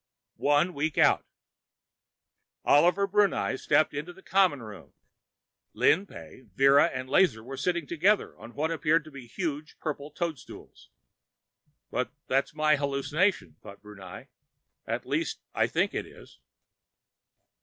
[0.41, 1.27] One week out:
[2.65, 4.93] Oliver Brunei stepped into the common room.
[5.73, 9.77] Lin Pey, Vera, and Lazar were sitting together, on what appeared to be a huge
[9.77, 10.73] purple toadstool.
[11.91, 14.29] But that's my hallucination, thought Brunei.
[14.87, 16.39] _At least, I think it is.